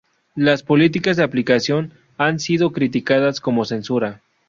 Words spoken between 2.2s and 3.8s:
sido criticadas como